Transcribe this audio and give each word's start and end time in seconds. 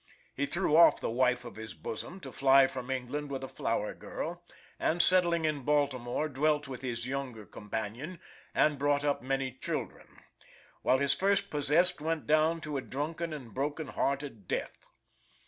He 0.33 0.47
threw 0.47 0.75
off 0.75 0.99
the 0.99 1.11
wife 1.11 1.45
of 1.45 1.57
his 1.57 1.75
bosom 1.75 2.19
to 2.21 2.31
fly 2.31 2.65
from 2.65 2.89
England 2.89 3.29
with 3.29 3.43
a 3.43 3.47
flower 3.47 3.93
girl, 3.93 4.43
and, 4.79 4.99
settling 4.99 5.45
in 5.45 5.61
Baltimore, 5.61 6.27
dwelt 6.27 6.67
with 6.67 6.81
his 6.81 7.05
younger 7.05 7.45
companion, 7.45 8.19
and 8.55 8.79
brought 8.79 9.05
up 9.05 9.21
many 9.21 9.51
children, 9.51 10.07
while 10.81 10.97
his 10.97 11.13
first 11.13 11.51
possessed 11.51 12.01
went 12.01 12.25
down 12.25 12.61
to 12.61 12.77
a 12.77 12.81
drunken 12.81 13.31
and 13.31 13.53
broken 13.53 13.89
hearted 13.89 14.47
death. 14.47 14.87